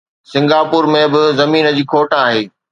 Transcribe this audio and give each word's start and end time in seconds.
Singapore 0.31 0.83
۾ 0.97 1.03
به 1.13 1.21
زمين 1.39 1.65
جي 1.77 1.83
کوٽ 1.91 2.09
آهي. 2.25 2.41